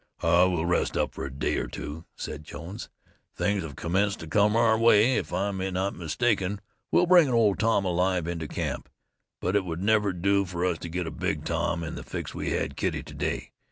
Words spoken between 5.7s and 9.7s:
not mistaken we'll bring an old Tom alive into camp. But it